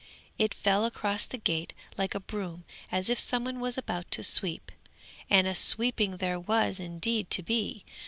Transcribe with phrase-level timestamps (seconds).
[0.39, 4.23] It fell across the gate like a broom, as if some one was about to
[4.23, 4.71] sweep;
[5.29, 7.85] and a sweeping there was indeed to be.